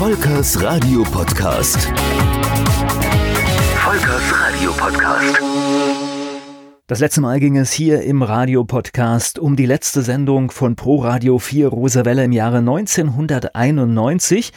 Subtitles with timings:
[0.00, 1.92] Volkers Radio Podcast.
[3.76, 5.42] Volkers Radio Podcast.
[6.86, 11.38] Das letzte Mal ging es hier im Radio-Podcast um die letzte Sendung von Pro Radio
[11.38, 14.54] 4 Rosawelle im Jahre 1991.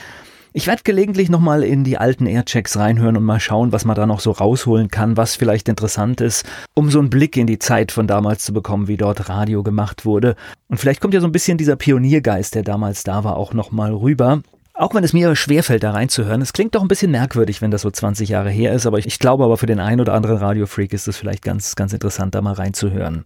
[0.53, 4.05] Ich werde gelegentlich nochmal in die alten Airchecks reinhören und mal schauen, was man da
[4.05, 7.91] noch so rausholen kann, was vielleicht interessant ist, um so einen Blick in die Zeit
[7.91, 10.37] von damals zu bekommen, wie dort Radio gemacht wurde.
[10.69, 13.93] Und vielleicht kommt ja so ein bisschen dieser Pioniergeist, der damals da war, auch nochmal
[13.93, 14.41] rüber.
[14.75, 17.83] Auch wenn es mir schwerfällt, da reinzuhören, es klingt doch ein bisschen merkwürdig, wenn das
[17.83, 20.37] so 20 Jahre her ist, aber ich, ich glaube aber für den einen oder anderen
[20.37, 23.23] Radiofreak ist es vielleicht ganz, ganz interessant, da mal reinzuhören.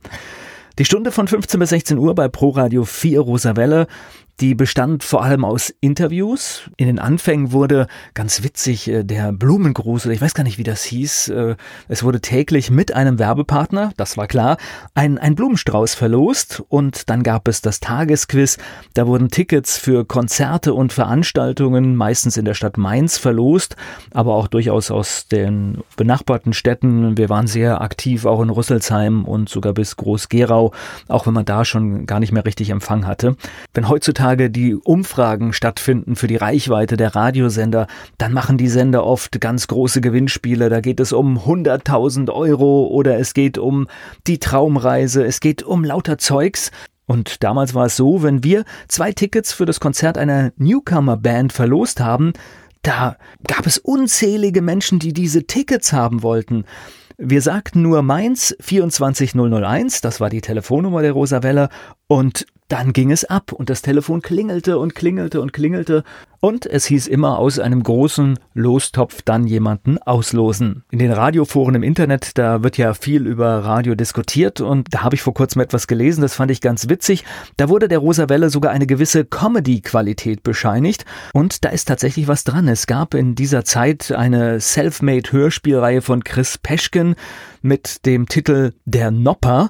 [0.78, 3.88] Die Stunde von 15 bis 16 Uhr bei Pro Radio 4 Rosawelle
[4.40, 6.70] die bestand vor allem aus Interviews.
[6.78, 10.64] In den Anfängen wurde ganz witzig äh, der Blumengruß, oder ich weiß gar nicht, wie
[10.64, 11.30] das hieß.
[11.30, 11.56] Äh,
[11.88, 14.58] es wurde täglich mit einem Werbepartner, das war klar,
[14.94, 18.58] ein, ein Blumenstrauß verlost und dann gab es das Tagesquiz.
[18.94, 23.76] Da wurden Tickets für Konzerte und Veranstaltungen, meistens in der Stadt Mainz, verlost,
[24.14, 27.18] aber auch durchaus aus den benachbarten Städten.
[27.18, 30.74] Wir waren sehr aktiv auch in Rüsselsheim und sogar bis Groß-Gerau,
[31.08, 33.36] auch wenn man da schon gar nicht mehr richtig Empfang hatte.
[33.74, 39.06] Wenn heutzutage heutzutage die Umfragen stattfinden für die Reichweite der Radiosender, dann machen die Sender
[39.06, 40.70] oft ganz große Gewinnspiele.
[40.70, 43.88] Da geht es um 100.000 Euro oder es geht um
[44.28, 46.72] die Traumreise, es geht um lauter Zeugs.
[47.06, 52.02] Und damals war es so, wenn wir zwei Tickets für das Konzert einer Newcomer-Band verlost
[52.02, 52.34] haben,
[52.82, 53.16] da
[53.48, 56.66] gab es unzählige Menschen, die diese Tickets haben wollten.
[57.20, 61.70] Wir sagten nur Mainz 24001, das war die Telefonnummer der Rosawelle,
[62.08, 66.04] und dann ging es ab und das Telefon klingelte und klingelte und klingelte
[66.42, 70.84] und es hieß immer aus einem großen Lostopf dann jemanden auslosen.
[70.92, 75.16] In den Radioforen im Internet, da wird ja viel über Radio diskutiert und da habe
[75.16, 77.24] ich vor kurzem etwas gelesen, das fand ich ganz witzig.
[77.56, 82.44] Da wurde der Rosa Welle sogar eine gewisse Comedy-Qualität bescheinigt und da ist tatsächlich was
[82.44, 82.68] dran.
[82.68, 87.16] Es gab in dieser Zeit eine Selfmade-Hörspielreihe von Chris Peschken
[87.62, 89.70] mit dem Titel Der Nopper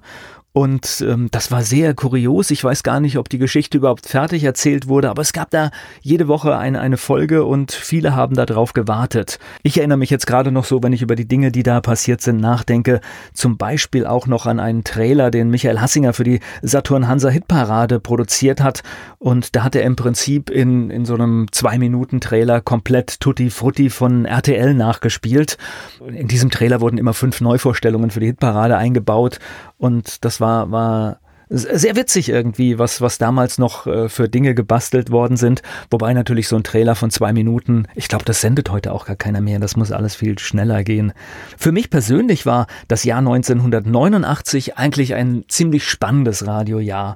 [0.57, 2.49] und ähm, das war sehr kurios.
[2.49, 5.69] Ich weiß gar nicht, ob die Geschichte überhaupt fertig erzählt wurde, aber es gab da
[6.01, 9.37] jede Woche eine, eine Folge und viele haben darauf gewartet.
[9.61, 12.21] Ich erinnere mich jetzt gerade noch so, wenn ich über die Dinge, die da passiert
[12.21, 13.01] sind, nachdenke.
[13.35, 17.99] Zum Beispiel auch noch an einen Trailer, den Michael Hassinger für die Saturn Hansa Hitparade
[17.99, 18.81] produziert hat.
[19.19, 24.25] Und da hat er im Prinzip in, in so einem Zwei-Minuten-Trailer komplett Tutti Frutti von
[24.25, 25.59] RTL nachgespielt.
[26.07, 29.37] In diesem Trailer wurden immer fünf Neuvorstellungen für die Hitparade eingebaut
[29.77, 31.19] und das war, war
[31.49, 35.61] sehr witzig irgendwie, was, was damals noch äh, für Dinge gebastelt worden sind.
[35.89, 39.15] Wobei natürlich so ein Trailer von zwei Minuten, ich glaube, das sendet heute auch gar
[39.15, 39.59] keiner mehr.
[39.59, 41.13] Das muss alles viel schneller gehen.
[41.57, 47.15] Für mich persönlich war das Jahr 1989 eigentlich ein ziemlich spannendes Radiojahr.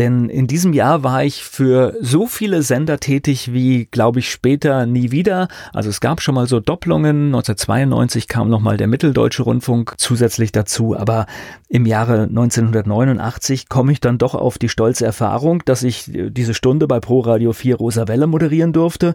[0.00, 4.86] Denn in diesem Jahr war ich für so viele Sender tätig wie, glaube ich, später
[4.86, 5.48] nie wieder.
[5.74, 7.26] Also es gab schon mal so Doppelungen.
[7.26, 10.96] 1992 kam nochmal der Mitteldeutsche Rundfunk zusätzlich dazu.
[10.96, 11.26] Aber
[11.68, 16.86] im Jahre 1989 komme ich dann doch auf die stolze Erfahrung, dass ich diese Stunde
[16.86, 19.14] bei Pro Radio 4 Rosa Welle moderieren durfte.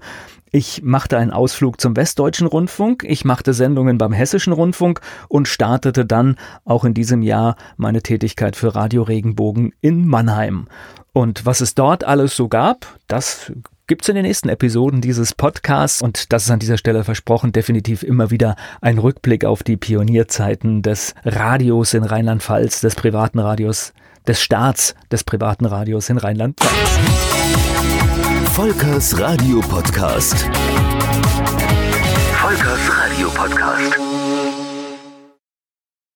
[0.57, 6.05] Ich machte einen Ausflug zum Westdeutschen Rundfunk, ich machte Sendungen beim Hessischen Rundfunk und startete
[6.05, 10.67] dann auch in diesem Jahr meine Tätigkeit für Radio Regenbogen in Mannheim.
[11.11, 13.51] Und was es dort alles so gab, das
[13.88, 18.01] gibt's in den nächsten Episoden dieses Podcasts und das ist an dieser Stelle versprochen definitiv
[18.01, 23.91] immer wieder ein Rückblick auf die Pionierzeiten des Radios in Rheinland-Pfalz, des privaten Radios,
[24.25, 27.74] des Staats des privaten Radios in Rheinland-Pfalz.
[28.55, 30.47] Volkers Radio Podcast.
[32.41, 34.14] Volkers Radio Podcast.